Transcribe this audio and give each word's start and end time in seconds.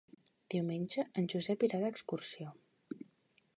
Diumenge 0.53 1.05
en 1.21 1.29
Josep 1.35 1.67
irà 1.69 1.83
d'excursió. 1.85 2.51